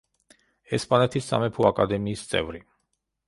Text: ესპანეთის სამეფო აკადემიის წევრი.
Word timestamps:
ესპანეთის 0.77 1.27
სამეფო 1.33 1.67
აკადემიის 1.71 2.23
წევრი. 2.33 2.63